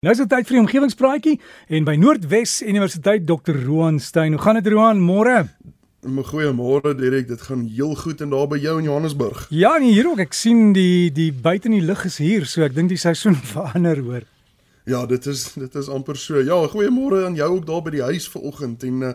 Nou 0.00 0.14
is 0.14 0.20
dit 0.22 0.30
tyd 0.32 0.46
vir 0.48 0.56
die 0.56 0.60
omgewingspraatjie 0.62 1.32
en 1.76 1.84
by 1.84 1.92
Noordwes 2.00 2.54
Universiteit 2.64 3.26
Dr. 3.28 3.58
Roan 3.66 3.98
Stein. 4.00 4.32
Hoe 4.32 4.40
gaan 4.40 4.56
dit 4.56 4.70
Roan? 4.72 4.96
Môre. 4.96 5.42
Goeiemôre 6.30 6.94
Dirk, 6.96 7.26
dit 7.28 7.42
gaan 7.44 7.66
heel 7.68 7.92
goed 8.00 8.22
en 8.24 8.32
daar 8.32 8.46
by 8.48 8.56
jou 8.62 8.78
in 8.80 8.88
Johannesburg. 8.88 9.42
Ja, 9.52 9.74
nee, 9.76 9.92
hier 9.92 10.08
ook. 10.08 10.22
Ek 10.24 10.32
sien 10.32 10.70
die 10.72 11.12
die 11.12 11.28
buite 11.36 11.68
in 11.68 11.76
die 11.76 11.84
lug 11.84 12.06
is 12.08 12.16
hier, 12.16 12.48
so 12.48 12.64
ek 12.64 12.72
dink 12.78 12.88
die 12.88 12.96
seisoen 12.96 13.36
verander 13.52 14.00
hoor. 14.00 14.24
Ja, 14.88 15.04
dit 15.04 15.28
is 15.28 15.50
dit 15.60 15.76
is 15.76 15.92
amper 15.92 16.16
so. 16.16 16.40
Ja, 16.40 16.56
goeiemôre 16.72 17.26
aan 17.28 17.36
jou 17.36 17.50
ook 17.58 17.68
daar 17.68 17.84
by 17.84 17.92
die 17.98 18.06
huis 18.08 18.24
vanoggend 18.32 18.88
en 18.88 19.04
uh, 19.04 19.12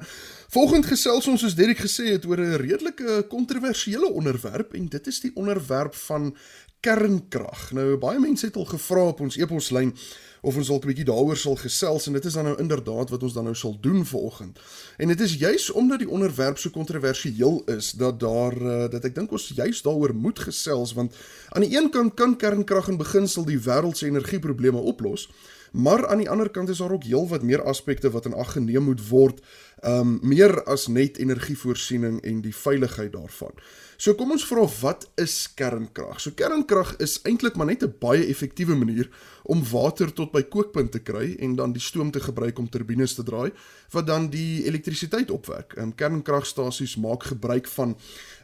Volgende 0.54 0.88
gesels 0.88 1.27
ons 1.27 1.41
soos 1.41 1.55
Derek 1.57 1.80
gesê 1.82 2.12
het 2.14 2.25
oor 2.25 2.38
'n 2.38 2.62
redelike 2.62 3.25
kontroversiële 3.30 4.12
onderwerp 4.12 4.73
en 4.73 4.86
dit 4.88 5.07
is 5.07 5.20
die 5.20 5.32
onderwerp 5.36 5.95
van 5.95 6.36
kernkrag. 6.80 7.71
Nou 7.71 7.98
baie 7.98 8.20
mense 8.20 8.45
het 8.45 8.55
al 8.55 8.66
gevra 8.66 9.08
op 9.08 9.20
ons 9.20 9.38
e-poslyn 9.38 9.95
of 10.41 10.55
ons 10.55 10.68
dalk 10.68 10.84
'n 10.84 10.88
bietjie 10.88 11.05
daaroor 11.05 11.38
sal 11.38 11.55
gesels 11.55 12.08
en 12.08 12.13
dit 12.13 12.26
is 12.26 12.34
dan 12.34 12.44
nou 12.44 12.58
inderdaad 12.59 13.09
wat 13.09 13.23
ons 13.23 13.34
dan 13.34 13.44
nou 13.44 13.55
sal 13.55 13.77
doen 13.81 14.05
vanoggend. 14.05 14.59
En 14.98 15.08
dit 15.08 15.22
is 15.22 15.34
juis 15.34 15.72
omdat 15.72 16.00
die 16.00 16.09
onderwerp 16.09 16.58
so 16.58 16.70
kontroversieel 16.70 17.64
is 17.66 17.91
dat 17.91 18.20
daar 18.20 18.62
uh, 18.62 18.89
dat 18.89 19.03
ek 19.03 19.16
dink 19.16 19.31
ons 19.31 19.52
juis 19.55 19.81
daaroor 19.81 20.16
moet 20.16 20.39
gesels 20.39 20.94
want 20.94 21.16
aan 21.50 21.62
die 21.62 21.77
een 21.77 21.89
kant 21.89 22.14
kan 22.14 22.38
kernkrag 22.38 22.88
in 22.88 22.98
beginsel 22.98 23.45
die 23.45 23.59
wêreld 23.59 23.98
se 23.98 24.05
energieprobleme 24.05 24.77
oplos. 24.77 25.30
Maar 25.75 26.07
aan 26.07 26.17
die 26.17 26.29
ander 26.29 26.49
kant 26.49 26.70
is 26.70 26.77
daar 26.77 26.91
ook 26.91 27.03
heelwat 27.03 27.41
meer 27.41 27.63
aspekte 27.63 28.09
wat 28.11 28.25
in 28.25 28.33
ag 28.33 28.52
geneem 28.52 28.83
moet 28.83 29.07
word, 29.07 29.41
um 29.83 30.20
meer 30.23 30.63
as 30.63 30.88
net 30.88 31.17
energievoorsiening 31.17 32.21
en 32.21 32.41
die 32.41 32.55
veiligheid 32.55 33.11
daarvan. 33.11 33.52
So 33.98 34.12
kom 34.20 34.34
ons 34.35 34.44
vra 34.44 34.66
wat 34.81 35.05
is 35.22 35.34
kernkrag? 35.55 36.17
So 36.20 36.36
kernkrag 36.36 36.98
is 37.03 37.22
eintlik 37.23 37.55
maar 37.55 37.67
net 37.67 37.84
'n 37.84 37.95
baie 37.99 38.27
effektiewe 38.27 38.76
manier 38.76 39.09
om 39.44 39.63
water 39.63 40.12
tot 40.13 40.31
by 40.31 40.44
kookpunt 40.44 40.91
te 40.91 40.99
kry 40.99 41.36
en 41.40 41.55
dan 41.55 41.72
die 41.72 41.81
stoom 41.81 42.12
te 42.12 42.20
gebruik 42.20 42.59
om 42.59 42.70
turbines 42.70 43.16
te 43.16 43.23
draai 43.23 43.52
wat 43.91 44.08
dan 44.08 44.30
die 44.30 44.66
elektrisiteit 44.66 45.31
opwek. 45.31 45.78
Um, 45.78 45.95
kernkragstasies 45.95 46.95
maak 46.95 47.23
gebruik 47.23 47.67
van 47.67 47.95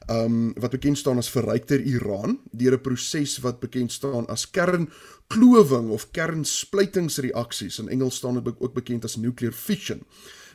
um 0.10 0.54
wat 0.54 0.72
bekend 0.72 0.98
staan 0.98 1.18
as 1.18 1.30
verrykter 1.30 1.80
uran 1.80 2.40
deur 2.52 2.74
'n 2.74 2.82
proses 2.82 3.40
wat 3.40 3.60
bekend 3.60 3.92
staan 3.92 4.28
as 4.28 4.50
kernklowing 4.50 5.90
of 5.90 6.12
kernsplytingsreaksies 6.12 7.80
in 7.80 7.90
Engels 7.90 8.16
staan 8.16 8.44
dit 8.44 8.56
ook 8.60 8.74
bekend 8.74 9.04
as 9.04 9.16
nuclear 9.16 9.54
fission. 9.54 10.06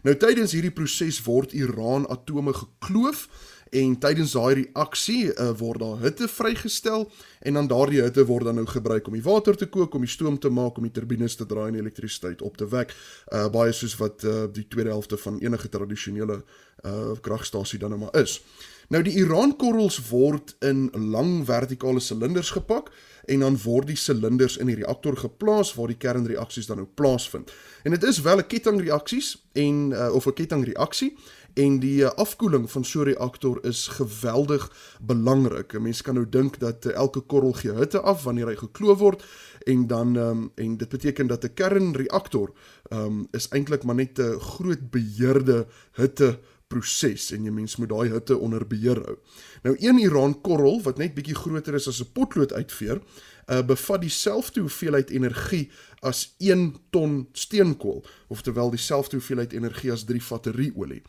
Nou 0.02 0.16
tydens 0.16 0.52
hierdie 0.52 0.70
proses 0.70 1.22
word 1.26 1.52
uran 1.52 2.06
atome 2.06 2.52
gekloof 2.52 3.28
en 3.70 3.96
tydens 3.98 4.32
daai 4.32 4.54
reaksie 4.62 5.32
uh, 5.32 5.50
word 5.58 5.80
daar 5.82 6.04
hitte 6.04 6.28
vrygestel 6.28 7.08
en 7.40 7.58
dan 7.58 7.70
daardie 7.70 8.02
hitte 8.02 8.24
word 8.26 8.44
dan 8.44 8.60
nou 8.60 8.66
gebruik 8.66 9.06
om 9.06 9.16
die 9.16 9.24
water 9.24 9.56
te 9.56 9.66
kook, 9.66 9.94
om 9.94 10.06
die 10.06 10.10
stoom 10.10 10.38
te 10.38 10.50
maak, 10.50 10.78
om 10.78 10.86
die 10.86 10.94
turbines 10.94 11.36
te 11.36 11.46
draai 11.46 11.68
en 11.68 11.80
elektrisiteit 11.80 12.42
op 12.42 12.56
te 12.56 12.68
wek. 12.68 12.94
Uh 13.32 13.48
baie 13.50 13.72
soos 13.72 13.96
wat 13.98 14.24
uh, 14.24 14.46
die 14.52 14.68
tweede 14.68 14.90
helfte 14.90 15.16
van 15.16 15.40
enige 15.42 15.68
tradisionele 15.68 16.42
uh 16.86 17.18
kragstasie 17.20 17.78
dan 17.78 17.90
nou 17.90 18.00
maar 18.06 18.22
is. 18.22 18.40
Nou 18.88 19.02
die 19.02 19.16
uraankorrels 19.18 19.98
word 20.10 20.54
in 20.62 20.86
lang 20.94 21.40
vertikale 21.46 22.00
silinders 22.00 22.52
gepak 22.54 22.92
en 23.26 23.42
dan 23.42 23.56
word 23.64 23.90
die 23.90 23.98
silinders 23.98 24.58
in 24.62 24.70
die 24.70 24.78
reaktor 24.78 25.16
geplaas 25.18 25.72
waar 25.74 25.90
die 25.90 25.98
kernreaksies 25.98 26.68
dan 26.70 26.78
nou 26.82 26.86
plaasvind. 26.94 27.50
En 27.82 27.90
dit 27.96 28.02
is 28.02 28.20
wel 28.22 28.38
'n 28.38 28.46
kettingreaksies 28.46 29.36
en 29.52 29.90
uh, 29.90 30.14
of 30.14 30.26
'n 30.26 30.32
kettingreaksie 30.32 31.16
en 31.56 31.78
die 31.80 32.00
uh, 32.04 32.10
afkoeling 32.20 32.70
van 32.70 32.84
so 32.84 33.00
'n 33.00 33.04
reaktor 33.04 33.64
is 33.64 33.86
geweldig 33.88 34.64
belangrik. 35.00 35.72
'n 35.72 35.82
Mens 35.82 36.02
kan 36.02 36.14
nou 36.14 36.28
dink 36.28 36.58
dat 36.58 36.84
uh, 36.86 36.92
elke 36.92 37.20
korrel 37.20 37.52
gee 37.52 37.72
hitte 37.72 38.00
af 38.00 38.22
wanneer 38.22 38.46
hy 38.46 38.56
gekloof 38.56 38.98
word 38.98 39.24
en 39.64 39.86
dan 39.86 40.16
um, 40.16 40.50
en 40.54 40.76
dit 40.76 40.88
beteken 40.88 41.26
dat 41.26 41.44
'n 41.44 41.54
kernreaktor 41.54 42.52
um, 42.92 43.26
is 43.30 43.48
eintlik 43.48 43.84
maar 43.84 43.94
net 43.94 44.18
'n 44.18 44.38
groot 44.38 44.90
beheerde 44.90 45.66
hitte 45.92 46.38
proses 46.66 47.30
en 47.32 47.44
jy 47.44 47.50
mens 47.50 47.76
moet 47.76 47.88
daai 47.88 48.10
hitte 48.10 48.36
onder 48.38 48.66
beheer 48.66 49.00
hou. 49.04 49.16
Nou 49.62 49.76
een 49.78 49.98
Iran 49.98 50.40
korrel 50.40 50.82
wat 50.82 50.98
net 50.98 51.14
bietjie 51.14 51.34
groter 51.34 51.74
is 51.74 51.88
as 51.88 52.00
'n 52.00 52.12
potlood 52.12 52.52
uitveer, 52.52 53.00
uh, 53.46 53.62
bevat 53.62 54.00
dieselfde 54.00 54.60
hoeveelheid 54.60 55.10
energie 55.10 55.70
as 56.00 56.34
1 56.38 56.76
ton 56.90 57.28
steenkool, 57.32 58.04
oftewel 58.28 58.70
dieselfde 58.70 59.16
hoeveelheid 59.16 59.52
energie 59.52 59.92
as 59.92 60.04
3 60.04 60.22
vatte 60.22 60.50
ruolie. 60.50 61.02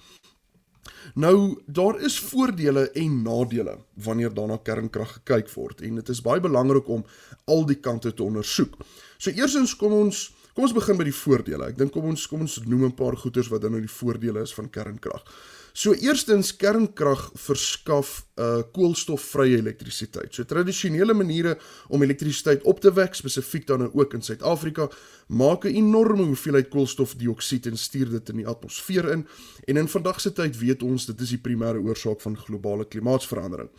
Nou 1.16 1.58
daar 1.66 2.02
is 2.02 2.20
voordele 2.20 2.90
en 2.94 3.22
nadele 3.24 3.78
wanneer 3.94 4.34
daarna 4.34 4.58
kernkrag 4.64 5.14
gekyk 5.20 5.50
word 5.56 5.82
en 5.82 5.96
dit 5.96 6.10
is 6.10 6.22
baie 6.22 6.42
belangrik 6.42 6.88
om 6.90 7.06
al 7.46 7.66
die 7.66 7.80
kante 7.80 8.14
te 8.14 8.24
ondersoek. 8.24 8.78
So 9.18 9.32
eersins 9.32 9.76
kom 9.76 9.94
ons 9.94 10.28
Kom 10.58 10.66
ons 10.66 10.74
begin 10.74 10.98
by 10.98 11.06
die 11.06 11.14
voordele. 11.14 11.68
Ek 11.70 11.76
dink 11.78 11.92
kom 11.94 12.08
ons 12.10 12.24
kom 12.26 12.42
ons 12.42 12.56
noem 12.66 12.88
'n 12.88 12.96
paar 12.98 13.14
goeters 13.14 13.50
wat 13.54 13.62
dan 13.62 13.72
nou 13.72 13.80
die 13.80 13.94
voordele 13.94 14.42
is 14.42 14.54
van 14.58 14.70
kernkrag. 14.70 15.22
So 15.78 15.94
eerstens 15.94 16.56
kernkrag 16.58 17.28
verskaf 17.38 18.24
uh, 18.42 18.64
koolstofvrye 18.74 19.60
elektrisiteit. 19.60 20.32
So 20.34 20.46
tradisionele 20.50 21.14
maniere 21.14 21.54
om 21.94 22.02
elektrisiteit 22.02 22.66
op 22.66 22.82
te 22.82 22.90
wek, 22.98 23.14
spesifiek 23.14 23.68
dan 23.70 23.84
nou 23.84 23.92
ook 23.94 24.16
in 24.18 24.26
Suid-Afrika, 24.26 24.88
maak 25.28 25.68
'n 25.70 25.78
enorme 25.78 26.26
hoeveelheid 26.32 26.72
koolstofdioksied 26.74 27.70
en 27.70 27.78
stuur 27.78 28.10
dit 28.10 28.30
in 28.30 28.42
die 28.42 28.48
atmosfeer 28.48 29.12
in. 29.12 29.28
En 29.68 29.78
in 29.78 29.88
vandag 29.88 30.22
se 30.22 30.34
tyd 30.34 30.58
weet 30.58 30.84
ons 30.84 31.06
dit 31.06 31.22
is 31.22 31.30
die 31.30 31.46
primêre 31.46 31.78
oorsaak 31.78 32.22
van 32.22 32.38
globale 32.38 32.86
klimaatsverandering. 32.86 33.70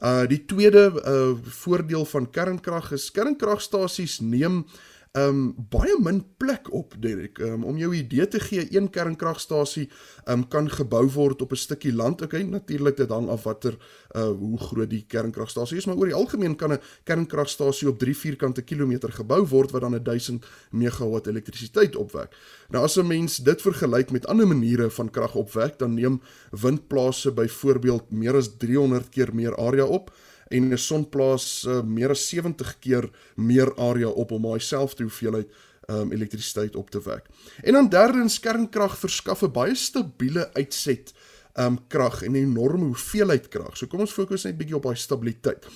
Uh 0.00 0.26
die 0.26 0.44
tweede 0.46 0.90
uh 1.04 1.36
voordeel 1.44 2.04
van 2.04 2.30
kernkrag 2.30 2.92
is 2.92 3.10
kernkragstasies 3.10 4.20
neem 4.20 4.64
um 5.14 5.52
baie 5.70 5.94
min 6.02 6.18
plek 6.42 6.66
op 6.74 6.94
Derek. 6.98 7.38
Um 7.38 7.62
om 7.70 7.76
jou 7.78 7.92
idee 7.94 8.26
te 8.28 8.40
gee, 8.42 8.66
een 8.74 8.88
kernkragstasie 8.90 9.86
um 10.30 10.42
kan 10.50 10.66
gebou 10.70 11.04
word 11.14 11.42
op 11.42 11.52
'n 11.52 11.56
stukkie 11.56 11.94
land. 11.94 12.22
Okay, 12.22 12.42
natuurlik 12.42 12.96
dit 12.96 13.08
hang 13.08 13.28
af 13.28 13.42
watter 13.42 13.76
uh 14.16 14.26
hoe 14.26 14.58
groot 14.58 14.90
die 14.90 15.04
kernkragstasie 15.06 15.76
is, 15.76 15.86
maar 15.86 15.96
oor 15.96 16.06
die 16.06 16.14
algemeen 16.14 16.56
kan 16.56 16.72
'n 16.72 16.80
kernkragstasie 17.04 17.88
op 17.88 17.98
3 17.98 18.16
vierkante 18.16 18.62
kilometer 18.62 19.12
gebou 19.12 19.46
word 19.46 19.70
wat 19.70 19.80
dan 19.80 20.02
1000 20.02 20.46
megawatt 20.70 21.26
elektrisiteit 21.26 21.96
opwek. 21.96 22.34
Nou 22.68 22.84
as 22.84 22.96
'n 22.96 23.06
mens 23.06 23.36
dit 23.36 23.62
vergelyk 23.62 24.10
met 24.10 24.26
ander 24.26 24.46
maniere 24.46 24.90
van 24.90 25.10
krag 25.10 25.34
opwek, 25.34 25.78
dan 25.78 25.94
neem 25.94 26.20
windplase 26.50 27.32
byvoorbeeld 27.32 28.10
meer 28.10 28.34
as 28.34 28.56
300 28.56 29.08
keer 29.08 29.34
meer 29.34 29.56
area 29.56 29.84
op 29.84 30.10
en 30.48 30.72
'n 30.72 30.78
sonplaas 30.78 31.64
uh, 31.68 31.82
meer 31.82 32.10
as 32.10 32.28
70 32.28 32.78
keer 32.78 33.10
meer 33.36 33.74
area 33.76 34.08
op 34.08 34.30
om 34.30 34.42
daai 34.42 34.60
selfde 34.60 35.02
hoeveelheid 35.02 35.48
um, 35.86 36.12
elektrisiteit 36.12 36.76
op 36.76 36.90
te 36.90 37.00
wek. 37.02 37.26
En 37.62 37.72
dan 37.72 37.88
derdens 37.88 38.40
kernkrag 38.40 38.98
verskaf 38.98 39.42
'n 39.42 39.52
baie 39.52 39.74
stabiele 39.74 40.52
uitset 40.54 41.12
um 41.54 41.78
krag 41.86 42.22
en 42.22 42.32
'n 42.32 42.34
enorme 42.34 42.84
hoeveelheid 42.84 43.48
krag. 43.48 43.76
So 43.76 43.86
kom 43.86 44.00
ons 44.00 44.12
fokus 44.12 44.44
net 44.44 44.58
bietjie 44.58 44.76
op 44.76 44.82
daai 44.82 44.96
stabiliteit. 44.96 45.66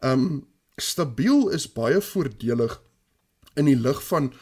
Um 0.00 0.46
stabiel 0.76 1.48
is 1.48 1.72
baie 1.72 2.00
voordelig 2.00 2.82
in 3.54 3.64
die 3.64 3.76
lig 3.76 4.02
van 4.06 4.32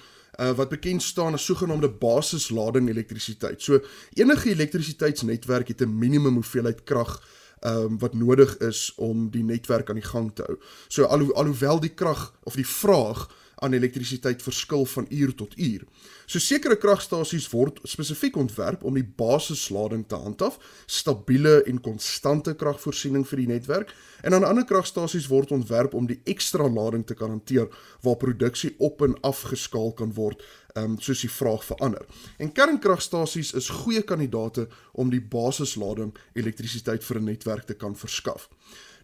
uh, 0.41 0.53
wat 0.57 0.69
bekend 0.69 1.03
staan 1.03 1.33
as 1.33 1.45
sogenaamde 1.45 1.89
basislading 1.89 2.89
elektrisiteit. 2.89 3.63
So 3.63 3.81
enige 4.15 4.51
elektrisiteitsnetwerk 4.51 5.69
het 5.69 5.81
'n 5.81 5.99
minimum 5.99 6.35
hoeveelheid 6.35 6.85
krag 6.85 7.23
um, 7.61 7.99
wat 7.99 8.15
nodig 8.15 8.57
is 8.59 8.93
om 8.97 9.31
die 9.31 9.45
netwerk 9.45 9.89
aan 9.89 10.01
die 10.01 10.09
gang 10.09 10.31
te 10.35 10.45
hou. 10.47 10.59
So 10.89 11.05
alho 11.05 11.33
alhoewel 11.33 11.81
die 11.81 11.95
krag 11.95 12.33
of 12.43 12.55
die 12.55 12.67
vraag 12.67 13.27
aan 13.57 13.73
elektrisiteit 13.73 14.43
verskil 14.43 14.85
van 14.85 15.07
uur 15.09 15.35
tot 15.35 15.59
uur. 15.59 15.85
So 16.27 16.39
sekere 16.43 16.77
kragstasies 16.77 17.47
word 17.53 17.79
spesifiek 17.89 18.37
ontwerp 18.37 18.85
om 18.85 18.95
die 18.99 19.07
basislading 19.07 20.05
te 20.09 20.19
handhaaf, 20.21 20.59
stabiele 20.87 21.63
en 21.71 21.81
konstante 21.81 22.53
kragvoorsiening 22.59 23.25
vir 23.29 23.43
die 23.43 23.49
netwerk, 23.55 23.95
en 24.23 24.37
dan 24.37 24.45
ander 24.45 24.67
kragstasies 24.69 25.31
word 25.33 25.55
ontwerp 25.57 25.95
om 25.95 26.09
die 26.11 26.21
ekstra 26.29 26.69
lading 26.69 27.07
te 27.07 27.17
kan 27.17 27.33
hanteer 27.33 27.71
waar 28.05 28.21
produksie 28.21 28.75
op 28.79 29.01
en 29.07 29.17
af 29.25 29.47
geskaal 29.49 29.95
kan 29.97 30.13
word, 30.17 30.43
um, 30.77 30.99
soos 31.01 31.25
die 31.25 31.33
vraag 31.33 31.65
verander. 31.65 32.05
En 32.39 32.53
kernkragstasies 32.53 33.55
is 33.57 33.73
goeie 33.83 34.03
kandidate 34.03 34.67
om 34.93 35.11
die 35.11 35.23
basislading 35.23 36.13
elektrisiteit 36.35 37.05
vir 37.05 37.21
'n 37.21 37.25
netwerk 37.25 37.67
te 37.67 37.75
kan 37.75 37.97
verskaf. 37.97 38.49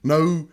Nou 0.03 0.49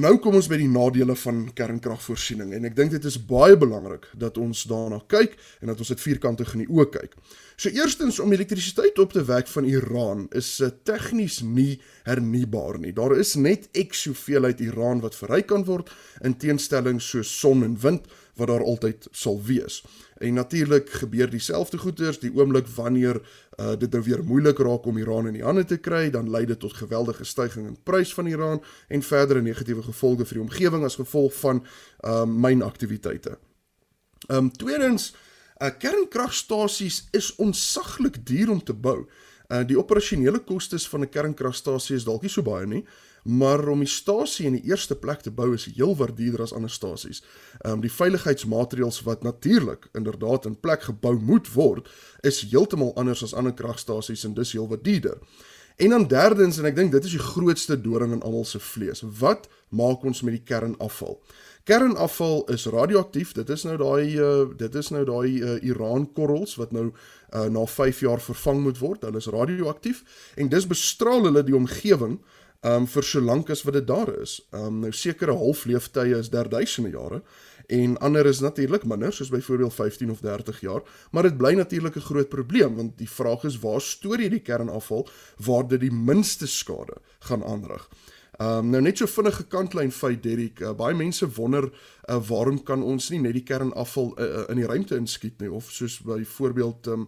Nou 0.00 0.14
kom 0.22 0.36
ons 0.38 0.46
by 0.48 0.56
die 0.56 0.68
nadele 0.70 1.12
van 1.18 1.40
kernkragvoorsiening 1.56 2.54
en 2.56 2.64
ek 2.68 2.76
dink 2.76 2.92
dit 2.94 3.06
is 3.08 3.18
baie 3.28 3.56
belangrik 3.58 4.06
dat 4.16 4.38
ons 4.40 4.62
daarna 4.70 5.00
kyk 5.12 5.34
en 5.60 5.72
dat 5.72 5.82
ons 5.82 5.90
dit 5.92 6.04
vierkantig 6.06 6.54
in 6.54 6.62
die 6.62 6.70
oë 6.70 6.86
kyk. 6.94 7.16
So 7.60 7.68
eerstens 7.68 8.18
om 8.18 8.32
elektrisiteit 8.32 8.98
op 8.98 9.12
te 9.12 9.20
wek 9.24 9.48
van 9.52 9.64
Iran 9.68 10.22
is 10.32 10.48
uh, 10.64 10.70
tegnies 10.82 11.42
nie 11.44 11.74
hernubaar 12.06 12.78
nie. 12.80 12.94
Daar 12.96 13.12
is 13.20 13.34
net 13.36 13.66
ek 13.76 13.92
soveel 13.92 14.48
uit 14.48 14.62
Iran 14.64 15.02
wat 15.04 15.18
verryk 15.18 15.50
kan 15.52 15.66
word 15.68 15.92
in 16.24 16.38
teenstelling 16.40 17.02
so 17.04 17.20
son 17.20 17.60
en 17.66 17.76
wind 17.82 18.08
wat 18.40 18.48
daar 18.48 18.64
altyd 18.64 19.10
sal 19.12 19.36
wees. 19.44 19.82
En 20.24 20.40
natuurlik 20.40 20.88
gebeur 21.02 21.28
dieselfde 21.28 21.84
goeters 21.84 22.22
die 22.24 22.32
oomblik 22.32 22.64
wanneer 22.78 23.20
uh, 23.20 23.76
dit 23.76 23.92
nou 23.92 24.04
weer 24.08 24.24
moeilik 24.24 24.64
raak 24.64 24.88
om 24.88 24.96
Iran 24.96 25.28
in 25.28 25.36
die 25.36 25.44
hande 25.44 25.68
te 25.68 25.82
kry, 25.84 26.06
dan 26.08 26.32
lei 26.32 26.46
dit 26.48 26.64
tot 26.64 26.80
geweldige 26.80 27.28
stygings 27.28 27.74
in 27.74 27.80
prys 27.84 28.16
van 28.16 28.32
Iran 28.32 28.64
en 28.88 29.04
verdere 29.04 29.44
negatiewe 29.44 29.84
gevolge 29.92 30.24
vir 30.24 30.40
die 30.40 30.46
omgewing 30.48 30.88
as 30.88 30.96
gevolg 30.96 31.36
van 31.44 31.66
um, 32.08 32.38
mynaktiwiteite. 32.40 33.36
Ehm 34.30 34.46
um, 34.46 34.56
tweedens 34.56 35.12
Uh 35.60 35.68
kernkragstasies 35.78 37.08
is 37.12 37.34
onsaglik 37.36 38.26
duur 38.26 38.50
om 38.50 38.62
te 38.64 38.72
bou. 38.72 39.04
Uh 39.52 39.60
die 39.66 39.76
operasionele 39.78 40.40
kostes 40.40 40.88
van 40.88 41.04
'n 41.04 41.08
kernkragstasie 41.08 41.96
is 41.96 42.04
dalk 42.04 42.22
nie 42.22 42.30
so 42.32 42.42
baie 42.42 42.66
nie, 42.66 42.84
maar 43.24 43.68
om 43.68 43.78
die 43.78 43.88
stasie 43.88 44.46
in 44.46 44.56
die 44.56 44.64
eerste 44.64 44.96
plek 44.96 45.20
te 45.20 45.30
bou 45.30 45.52
is 45.54 45.64
heelwat 45.64 46.16
duurder 46.16 46.42
as 46.42 46.52
ander 46.52 46.70
stasies. 46.70 47.22
Ehm 47.60 47.72
um, 47.72 47.80
die 47.80 47.92
veiligheidsmaatreëls 47.92 49.02
wat 49.02 49.22
natuurlik 49.22 49.88
inderdaad 49.92 50.46
in 50.46 50.60
plek 50.60 50.82
gebou 50.82 51.18
moet 51.20 51.52
word, 51.52 51.88
is 52.20 52.40
heeltemal 52.40 52.94
anders 52.96 53.22
as 53.22 53.34
ander 53.34 53.52
kragstasies 53.52 54.24
en 54.24 54.34
dis 54.34 54.52
heelwat 54.52 54.84
duurder. 54.84 55.18
En 55.76 55.88
dan 55.88 56.08
derdens 56.08 56.58
en 56.58 56.64
ek 56.64 56.76
dink 56.76 56.92
dit 56.92 57.04
is 57.04 57.16
die 57.16 57.26
grootste 57.32 57.80
doring 57.80 58.12
in 58.12 58.22
almal 58.22 58.44
se 58.44 58.60
vlees. 58.60 59.00
Wat 59.18 59.48
maak 59.70 60.04
ons 60.04 60.22
met 60.22 60.36
die 60.36 60.44
kernafval? 60.44 61.20
Kernafval 61.68 62.44
is 62.50 62.66
radioaktief. 62.66 63.32
Dit 63.36 63.50
is 63.52 63.64
nou 63.68 63.76
daai 63.78 64.16
uh, 64.18 64.48
dit 64.58 64.74
is 64.74 64.90
nou 64.90 65.04
daai 65.04 65.30
uh, 65.38 65.56
Iran 65.62 66.08
korrels 66.16 66.56
wat 66.58 66.72
nou 66.72 66.88
uh, 66.90 67.46
na 67.52 67.66
5 67.66 68.00
jaar 68.06 68.20
vervang 68.20 68.62
moet 68.64 68.80
word. 68.80 69.04
Hulle 69.06 69.20
is 69.20 69.30
radioaktief 69.30 70.02
en 70.36 70.50
dis 70.50 70.66
bestraal 70.66 71.28
hulle 71.28 71.44
die 71.46 71.56
omgewing 71.56 72.18
um 72.60 72.84
vir 72.92 73.06
so 73.08 73.20
lank 73.24 73.48
as 73.50 73.62
wat 73.64 73.78
dit 73.78 73.86
daar 73.88 74.10
is. 74.20 74.40
Um 74.56 74.82
nou 74.84 74.92
sekere 74.92 75.36
halfleeftye 75.36 76.18
is 76.18 76.28
der 76.32 76.48
duisende 76.48 76.92
jare 76.92 77.22
en 77.70 77.96
ander 78.02 78.26
is 78.26 78.40
natuurlik 78.42 78.84
minder 78.84 79.12
soos 79.14 79.30
byvoorbeeld 79.30 79.74
15 79.74 80.10
of 80.10 80.20
30 80.20 80.60
jaar, 80.60 80.82
maar 81.12 81.22
dit 81.22 81.36
bly 81.38 81.54
natuurlik 81.54 81.96
'n 81.96 82.08
groot 82.08 82.28
probleem 82.28 82.76
want 82.76 82.98
die 82.98 83.08
vraag 83.08 83.44
is 83.44 83.58
waar 83.58 83.80
stoor 83.80 84.18
jy 84.20 84.28
die 84.28 84.42
kernafval 84.42 85.08
waar 85.38 85.68
dit 85.68 85.80
die 85.80 85.92
minste 85.92 86.46
skade 86.46 86.96
gaan 87.20 87.44
aanrig. 87.44 87.88
Um 88.40 88.70
nou 88.72 88.80
net 88.80 88.96
so 88.96 89.08
vinnige 89.10 89.44
kantlyn 89.52 89.90
feit 89.92 90.22
Derrick, 90.24 90.62
uh, 90.64 90.72
baie 90.72 90.96
mense 90.96 91.26
wonder 91.36 91.66
uh, 91.68 92.16
waarom 92.24 92.62
kan 92.64 92.80
ons 92.82 93.10
nie 93.12 93.20
net 93.20 93.36
die 93.36 93.44
kernafval 93.44 94.14
uh, 94.14 94.24
uh, 94.24 94.44
in 94.48 94.62
die 94.62 94.68
ruimte 94.68 94.96
inskiet 94.96 95.42
nie 95.44 95.50
of 95.52 95.68
soos 95.68 95.98
byvoorbeeld 96.06 96.88
um 96.94 97.06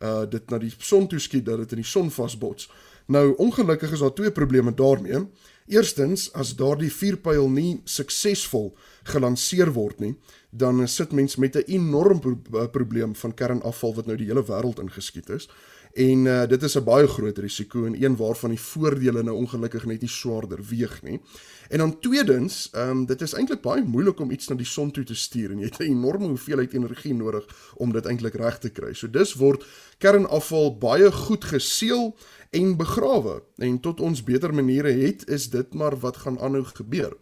uh 0.00 0.24
dit 0.24 0.46
na 0.48 0.56
die 0.56 0.72
son 0.78 1.04
toe 1.04 1.18
skiet 1.20 1.44
dat 1.44 1.60
dit 1.60 1.74
in 1.76 1.82
die 1.82 1.90
son 1.90 2.08
vasbots. 2.08 2.70
Nou 3.12 3.34
ongelukkig 3.42 3.92
is 3.92 4.00
daar 4.00 4.14
twee 4.16 4.32
probleme 4.32 4.72
daarmee. 4.72 5.26
Eerstens, 5.68 6.30
as 6.32 6.54
daardie 6.56 6.88
vuurpyl 6.90 7.50
nie 7.52 7.82
suksesvol 7.84 8.70
gelanseer 9.12 9.68
word 9.76 10.00
nie, 10.00 10.14
dan 10.50 10.80
sit 10.88 11.12
mens 11.12 11.36
met 11.36 11.56
'n 11.56 11.68
enorm 11.68 12.20
pro 12.20 12.68
probleem 12.68 13.14
van 13.14 13.34
kernafval 13.34 13.94
wat 13.94 14.06
nou 14.06 14.16
die 14.16 14.26
hele 14.26 14.42
wêreld 14.42 14.80
ingeskiet 14.80 15.28
is. 15.28 15.48
En 15.92 16.24
uh, 16.24 16.46
dit 16.46 16.62
is 16.62 16.76
'n 16.78 16.84
baie 16.84 17.06
groot 17.06 17.38
risiko 17.38 17.84
en 17.84 18.02
een 18.02 18.16
waarvan 18.16 18.50
die 18.50 18.60
voordele 18.60 19.22
nou 19.22 19.36
ongelukkig 19.36 19.86
net 19.86 20.00
nie 20.00 20.08
swaarder 20.08 20.60
weeg 20.68 21.02
nie. 21.02 21.20
En 21.68 21.78
dan 21.78 21.98
tweedens, 22.00 22.68
ehm 22.72 22.90
um, 22.90 23.06
dit 23.06 23.20
is 23.20 23.32
eintlik 23.32 23.60
baie 23.60 23.82
moeilik 23.82 24.20
om 24.20 24.30
iets 24.30 24.48
na 24.48 24.54
die 24.54 24.66
son 24.66 24.90
toe 24.90 25.04
te 25.04 25.14
stuur 25.14 25.50
en 25.50 25.58
jy 25.58 25.64
het 25.64 25.78
'n 25.78 25.82
enorme 25.82 26.26
hoeveelheid 26.26 26.72
energie 26.72 27.14
nodig 27.14 27.72
om 27.74 27.92
dit 27.92 28.06
eintlik 28.06 28.34
reg 28.34 28.58
te 28.58 28.70
kry. 28.70 28.92
So 28.92 29.10
dis 29.10 29.34
word 29.34 29.64
kernafval 29.98 30.78
baie 30.78 31.12
goed 31.12 31.44
geseël 31.44 32.16
en 32.50 32.76
begrawe. 32.76 33.42
En 33.56 33.80
tot 33.80 34.00
ons 34.00 34.22
beter 34.22 34.54
maniere 34.54 34.92
het, 34.92 35.28
is 35.28 35.50
dit 35.50 35.74
maar 35.74 35.98
wat 35.98 36.16
gaan 36.16 36.40
aanhou 36.40 36.64
gebeur. 36.64 37.16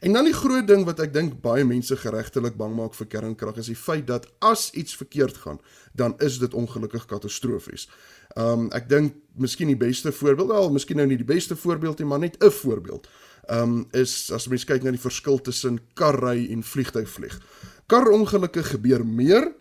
En 0.00 0.12
dan 0.12 0.24
die 0.24 0.34
groot 0.34 0.66
ding 0.66 0.84
wat 0.84 1.00
ek 1.00 1.12
dink 1.14 1.40
baie 1.44 1.64
mense 1.64 1.96
geregtelik 1.96 2.56
bang 2.56 2.74
maak 2.76 2.94
vir 2.94 3.06
kernkrag 3.06 3.58
is 3.60 3.70
die 3.72 3.78
feit 3.78 4.06
dat 4.06 4.26
as 4.38 4.70
iets 4.72 4.96
verkeerd 4.96 5.36
gaan, 5.44 5.60
dan 5.92 6.14
is 6.18 6.38
dit 6.38 6.54
ongelukkig 6.54 7.06
katastrofies. 7.06 7.88
Um 8.36 8.70
ek 8.72 8.88
dink 8.88 9.18
miskien 9.36 9.68
die 9.68 9.78
beste 9.78 10.12
voorbeeld, 10.12 10.48
wel 10.48 10.72
miskien 10.72 10.96
nou 10.96 11.06
nie 11.06 11.20
die 11.20 11.28
beste 11.28 11.56
voorbeeld 11.56 11.98
nie, 11.98 12.08
maar 12.08 12.22
net 12.22 12.36
'n 12.42 12.50
voorbeeld. 12.50 13.08
Um 13.50 13.86
is 13.92 14.30
as 14.32 14.48
mens 14.48 14.64
kyk 14.64 14.82
na 14.82 14.90
die 14.90 15.06
verskil 15.08 15.40
tussen 15.40 15.80
karry 15.94 16.50
en 16.50 16.62
vliegtyg 16.62 17.08
vlieg. 17.08 17.40
Karongelukke 17.86 18.62
gebeur 18.62 19.06
meer, 19.06 19.52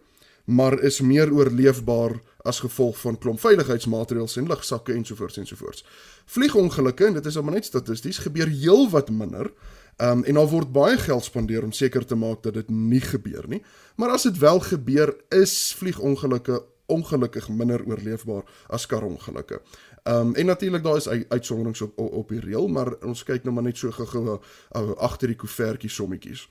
maar 0.45 0.79
is 0.79 1.01
meer 1.01 1.31
oorleefbaar 1.33 2.19
as 2.43 2.59
gevolg 2.59 2.97
van 2.99 3.17
klomp 3.17 3.39
veiligheidsmaatreëls 3.39 4.37
en 4.37 4.47
lugsakke 4.47 4.93
ensovoorts 4.93 5.37
ensovoorts. 5.37 5.85
Vliegongelukke 6.25 7.05
en 7.05 7.13
dit 7.13 7.25
is 7.25 7.41
maar 7.41 7.53
net 7.53 7.65
statisties 7.65 8.17
gebeur 8.17 8.47
heelwat 8.47 9.09
minder. 9.09 9.51
Um 10.01 10.23
en 10.23 10.33
daar 10.33 10.49
word 10.49 10.71
baie 10.73 10.97
geld 10.97 11.23
spandeer 11.23 11.63
om 11.63 11.71
seker 11.71 12.05
te 12.05 12.15
maak 12.15 12.41
dat 12.43 12.53
dit 12.53 12.69
nie 12.69 13.01
gebeur 13.01 13.45
nie. 13.47 13.61
Maar 13.95 14.09
as 14.09 14.23
dit 14.23 14.37
wel 14.37 14.59
gebeur, 14.59 15.15
is 15.29 15.75
vliegongelukke 15.77 16.63
ongelukkig 16.91 17.49
minder 17.49 17.83
oorleefbaar 17.87 18.43
as 18.67 18.85
karongelukke. 18.85 19.61
Um 20.03 20.33
en 20.35 20.45
natuurlik 20.45 20.83
daar 20.83 20.97
is 20.97 21.07
uitsonderings 21.07 21.81
op, 21.81 21.99
op 21.99 22.29
die 22.29 22.39
reël, 22.39 22.67
maar 22.67 22.95
ons 23.05 23.23
kyk 23.23 23.43
nou 23.43 23.53
maar 23.53 23.63
net 23.63 23.77
so 23.77 23.91
gou-gou 23.91 24.39
uh, 24.39 24.91
agter 24.97 25.29
die 25.29 25.37
koevertjie 25.37 25.89
sommetjies. 25.89 26.47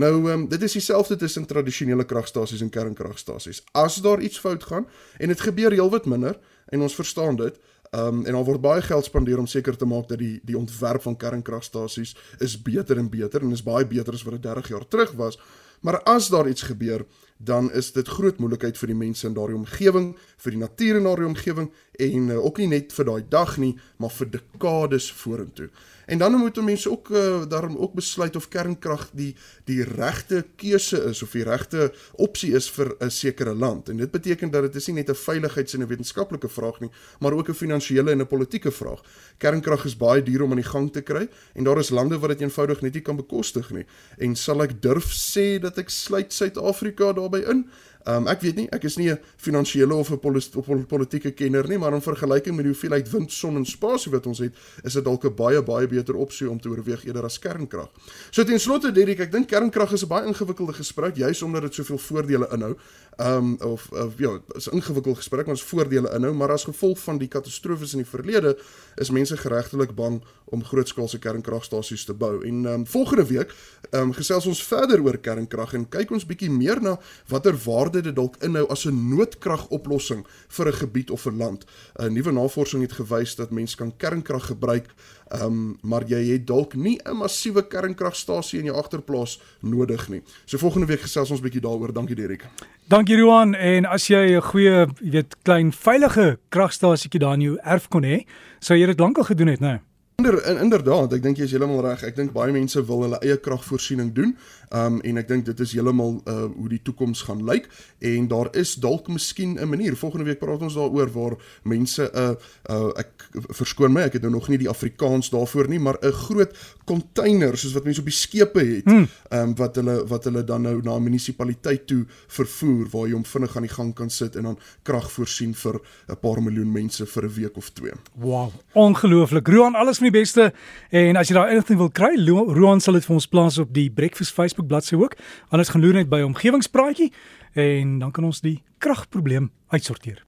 Nou 0.00 0.30
um 0.32 0.48
dit 0.48 0.62
is 0.62 0.72
dieselfde 0.72 1.16
tussen 1.20 1.46
tradisionele 1.46 2.04
kragstasies 2.04 2.64
en 2.64 2.72
kernkragstasies. 2.72 3.60
As 3.72 4.00
daar 4.00 4.24
iets 4.24 4.40
fout 4.40 4.64
gaan 4.64 4.88
en 5.18 5.28
dit 5.28 5.40
gebeur 5.40 5.76
heelwat 5.76 6.08
minder 6.08 6.40
en 6.72 6.80
ons 6.80 6.94
verstaan 6.96 7.36
dit, 7.36 7.60
Um 7.94 8.24
en 8.26 8.32
daar 8.32 8.44
word 8.44 8.60
baie 8.60 8.82
geld 8.82 9.04
spandeer 9.04 9.38
om 9.38 9.46
seker 9.46 9.76
te 9.76 9.86
maak 9.86 10.08
dat 10.08 10.18
die 10.18 10.40
die 10.42 10.58
ontwerp 10.58 11.02
van 11.02 11.16
kernkragstasies 11.16 12.16
is 12.42 12.56
beter 12.62 12.98
en 12.98 13.10
beter 13.10 13.42
en 13.42 13.52
is 13.54 13.62
baie 13.62 13.86
beter 13.86 14.12
as 14.12 14.24
wat 14.26 14.34
dit 14.34 14.42
30 14.42 14.68
jaar 14.68 14.88
terug 14.88 15.12
was. 15.20 15.38
Maar 15.80 16.00
as 16.02 16.28
daar 16.28 16.48
iets 16.48 16.62
gebeur, 16.62 17.04
dan 17.44 17.72
is 17.72 17.92
dit 17.92 18.08
groot 18.08 18.38
moeilikheid 18.38 18.78
vir 18.78 18.92
die 18.92 18.98
mense 18.98 19.26
in 19.26 19.34
daardie 19.34 19.56
omgewing, 19.56 20.14
vir 20.44 20.50
die 20.56 20.60
natuur 20.60 21.00
in 21.00 21.08
daardie 21.08 21.26
omgewing 21.26 21.72
en 21.92 22.30
uh, 22.30 22.44
ook 22.44 22.58
nie 22.58 22.68
net 22.68 22.92
vir 22.92 23.10
daai 23.10 23.24
dag 23.28 23.56
nie, 23.62 23.74
maar 24.02 24.10
vir 24.10 24.30
dekades 24.38 25.10
vorentoe. 25.12 25.68
En 26.06 26.18
dan 26.18 26.36
moet 26.36 26.62
mense 26.62 26.90
ook 26.90 27.08
uh, 27.08 27.48
daarom 27.48 27.76
ook 27.76 27.92
besluit 27.92 28.36
of 28.36 28.48
kernkrag 28.48 29.10
die 29.12 29.36
die 29.64 29.82
regte 29.84 30.44
keuse 30.56 31.00
is 31.04 31.22
of 31.22 31.32
die 31.32 31.44
regte 31.44 31.92
opsie 32.12 32.52
is 32.54 32.70
vir 32.70 32.96
'n 33.00 33.10
sekere 33.10 33.54
land. 33.54 33.88
En 33.88 33.96
dit 33.96 34.10
beteken 34.10 34.50
dat 34.50 34.62
dit 34.62 34.74
is 34.74 34.86
nie 34.86 34.94
net 34.94 35.08
'n 35.08 35.14
veiligheids- 35.14 35.74
en 35.74 35.80
'n 35.80 35.86
wetenskaplike 35.86 36.48
vraag 36.48 36.80
nie, 36.80 36.90
maar 37.20 37.32
ook 37.32 37.48
'n 37.48 37.54
finansiële 37.54 38.10
en 38.10 38.20
'n 38.20 38.26
politieke 38.26 38.70
vraag. 38.70 39.02
Kernkrag 39.38 39.84
is 39.84 39.96
baie 39.96 40.22
duur 40.22 40.42
om 40.42 40.50
aan 40.50 40.62
die 40.62 40.70
gang 40.70 40.92
te 40.92 41.00
kry 41.00 41.28
en 41.54 41.64
daar 41.64 41.78
is 41.78 41.90
lande 41.90 42.18
wat 42.18 42.30
dit 42.30 42.40
eenvoudig 42.40 42.80
net 42.80 42.92
nie 42.94 43.02
kan 43.02 43.16
bekostig 43.16 43.70
nie. 43.70 43.86
En 44.18 44.36
sal 44.36 44.62
ek 44.62 44.82
durf 44.82 45.12
sê 45.12 45.58
dat 45.60 45.78
ek 45.78 45.88
sluit 45.88 46.32
Suid-Afrika 46.32 47.12
daarbey 47.12 47.33
in? 47.42 47.66
Um, 48.04 48.26
ek 48.28 48.42
weet 48.44 48.58
nie, 48.58 48.64
ek 48.76 48.82
is 48.84 48.98
nie 49.00 49.08
'n 49.10 49.18
finansiële 49.40 49.94
of 49.94 50.10
'n 50.10 50.18
pol 50.18 50.84
politieke 50.84 51.32
kenner 51.32 51.66
nie, 51.66 51.78
maar 51.78 51.94
in 51.94 52.02
vergelyking 52.02 52.54
met 52.54 52.64
die 52.64 52.72
hoeveelheid 52.72 53.10
wind, 53.10 53.32
son 53.32 53.56
en 53.56 53.64
spasie 53.64 54.12
wat 54.12 54.26
ons 54.26 54.38
het, 54.38 54.52
is 54.84 54.92
dit 54.92 55.04
dalk 55.04 55.24
'n 55.24 55.34
baie 55.34 55.62
baie 55.62 55.86
beter 55.86 56.14
opsie 56.14 56.50
om 56.50 56.60
te 56.60 56.68
oorweeg 56.68 57.06
eerder 57.06 57.24
as 57.24 57.38
kernkrag. 57.38 57.88
So 58.30 58.44
ten 58.44 58.60
slotte 58.60 58.92
Derek, 58.92 59.20
ek 59.20 59.32
dink 59.32 59.48
kernkrag 59.48 59.92
is 59.92 60.02
'n 60.02 60.08
baie 60.08 60.26
ingewikkelde 60.26 60.74
gesprek, 60.74 61.16
juis 61.16 61.42
omdat 61.42 61.62
dit 61.62 61.74
soveel 61.74 61.98
voordele 61.98 62.48
inhou. 62.52 62.76
Um 63.16 63.56
of, 63.60 63.90
of 63.92 64.18
ja, 64.18 64.40
is 64.52 64.70
'n 64.70 64.74
ingewikkelde 64.74 65.16
gesprek, 65.16 65.46
maar 65.46 65.54
ons 65.54 65.62
voordele 65.62 66.10
inhou, 66.14 66.34
maar 66.34 66.50
as 66.50 66.64
gevolg 66.64 66.98
van 66.98 67.18
die 67.18 67.28
katastrofes 67.28 67.92
in 67.92 67.98
die 67.98 68.08
verlede 68.08 68.58
is 68.94 69.10
mense 69.10 69.36
geregtelik 69.36 69.94
bang 69.94 70.22
om 70.44 70.64
grootskaalse 70.64 71.18
kernkragstasies 71.18 72.04
te 72.04 72.14
bou. 72.14 72.44
En 72.46 72.64
um 72.64 72.86
volgende 72.86 73.26
week 73.26 73.54
um 73.90 74.12
gesels 74.12 74.46
ons 74.46 74.62
verder 74.62 75.02
oor 75.02 75.18
kernkrag 75.18 75.74
en 75.74 75.88
kyk 75.88 76.10
ons 76.10 76.26
bietjie 76.26 76.50
meer 76.50 76.82
na 76.82 76.98
watter 77.28 77.56
waarde 77.64 78.00
dit 78.00 78.16
dalk 78.16 78.36
inhou 78.42 78.66
as 78.68 78.84
'n 78.84 79.08
noodkragoplossing 79.08 80.26
vir 80.48 80.66
'n 80.66 80.72
gebied 80.72 81.10
of 81.10 81.26
'n 81.26 81.36
land. 81.36 81.64
'n 81.98 82.12
Nuwe 82.12 82.32
navorsing 82.32 82.82
het 82.82 82.92
gewys 82.92 83.34
dat 83.34 83.50
mens 83.50 83.74
kan 83.74 83.96
kernkrag 83.96 84.46
gebruik, 84.46 84.94
um, 85.42 85.78
maar 85.82 86.04
jy 86.06 86.32
het 86.32 86.46
dalk 86.46 86.74
nie 86.74 87.00
'n 87.04 87.16
massiewe 87.16 87.66
kernkragstasie 87.66 88.58
in 88.58 88.64
jou 88.64 88.76
agterplaas 88.76 89.40
nodig 89.60 90.08
nie. 90.08 90.22
So 90.44 90.58
volgende 90.58 90.86
week 90.86 91.00
gesels 91.00 91.30
ons 91.30 91.40
bietjie 91.40 91.60
daaroor. 91.60 91.92
Dankie 91.92 92.16
Derek. 92.16 92.44
Dankie 92.86 93.16
Roan 93.16 93.54
en 93.54 93.86
as 93.88 94.10
jy 94.12 94.36
'n 94.36 94.42
goeie, 94.44 94.86
jy 95.00 95.10
weet, 95.10 95.36
klein 95.42 95.72
veilige 95.72 96.38
kragstasietjie 96.50 97.20
daar 97.20 97.34
in 97.34 97.40
jou 97.40 97.56
erf 97.64 97.88
kon 97.88 98.04
hê, 98.04 98.26
sou 98.60 98.76
jy 98.76 98.86
dit 98.86 99.00
lankal 99.00 99.24
gedoen 99.24 99.48
het, 99.48 99.60
né? 99.60 99.66
Nou? 99.66 99.78
Inder, 100.14 100.36
inderdaad, 100.62 101.16
ek 101.16 101.24
dink 101.24 101.40
jy 101.40 101.46
is 101.48 101.52
heeltemal 101.56 101.80
reg. 101.82 102.04
Ek 102.06 102.14
dink 102.14 102.30
baie 102.30 102.52
mense 102.54 102.78
wil 102.86 103.00
hulle 103.02 103.18
eie 103.26 103.34
kragvoorsiening 103.42 104.12
doen. 104.14 104.36
Um 104.70 105.00
en 105.02 105.18
ek 105.18 105.26
dink 105.26 105.48
dit 105.48 105.60
is 105.64 105.72
heeltemal 105.74 106.20
uh 106.30 106.44
hoe 106.54 106.68
die 106.70 106.78
toekoms 106.86 107.24
gaan 107.26 107.40
lyk 107.46 107.66
en 108.04 108.28
daar 108.30 108.50
is 108.54 108.76
dalk 108.78 109.08
miskien 109.10 109.56
'n 109.58 109.68
manier. 109.68 109.96
Volgende 109.98 110.24
week 110.24 110.38
praat 110.38 110.62
ons 110.62 110.74
daaroor 110.78 111.10
waar 111.10 111.34
mense 111.64 112.02
'n 112.02 112.14
uh, 112.14 112.34
uh 112.70 112.92
ek 112.96 113.26
verskoon 113.58 113.92
my, 113.92 114.06
ek 114.06 114.12
het 114.12 114.22
nou 114.22 114.30
nog 114.30 114.48
nie 114.48 114.58
die 114.58 114.68
Afrikaans 114.68 115.30
daarvoor 115.30 115.68
nie, 115.68 115.78
maar 115.78 115.98
'n 116.00 116.12
groot 116.12 116.54
container 116.84 117.58
soos 117.58 117.72
wat 117.72 117.84
mense 117.84 118.00
op 118.00 118.06
die 118.06 118.14
skepe 118.14 118.60
het, 118.60 118.84
hmm. 118.84 119.08
um 119.30 119.54
wat 119.56 119.76
hulle 119.76 120.06
wat 120.06 120.24
hulle 120.24 120.44
dan 120.44 120.62
nou 120.62 120.80
na 120.82 120.96
'n 120.96 121.02
munisipaliteit 121.02 121.86
toe 121.86 122.06
vervoer 122.28 122.86
waar 122.92 123.06
jy 123.08 123.14
hom 123.14 123.24
vinnig 123.24 123.56
aan 123.56 123.66
die 123.66 123.74
gang 123.74 123.94
kan 123.94 124.10
sit 124.10 124.36
en 124.36 124.42
dan 124.42 124.58
krag 124.82 125.10
voorsien 125.10 125.54
vir 125.54 125.80
'n 126.08 126.16
paar 126.20 126.42
miljoen 126.42 126.72
mense 126.72 127.06
vir 127.06 127.24
'n 127.24 127.34
week 127.34 127.56
of 127.56 127.70
twee. 127.70 127.92
Wow, 128.14 128.52
ongelooflik. 128.72 129.48
Roan, 129.48 129.74
alles 129.74 130.00
van 130.04 130.12
die 130.12 130.20
beste 130.20 130.52
en 130.90 131.16
as 131.16 131.30
jy 131.30 131.36
daar 131.38 131.52
enigting 131.52 131.78
wil 131.80 131.90
kry, 131.92 132.12
Roan 132.28 132.82
sal 132.82 132.98
dit 132.98 133.06
vir 133.06 133.16
ons 133.16 133.28
plaas 133.30 133.58
op 133.62 133.72
die 133.74 133.88
Breakfast 133.90 134.34
Facebook 134.36 134.68
bladsy 134.68 134.98
ook. 135.00 135.16
Anders 135.48 135.72
gaan 135.72 135.80
loer 135.80 135.94
net 136.02 136.10
by 136.12 136.20
omgewingspraatjie 136.26 137.10
en 137.54 137.98
dan 138.02 138.12
kan 138.12 138.24
ons 138.28 138.42
die 138.44 138.58
kragprobleem 138.84 139.50
uitsorteer. 139.72 140.20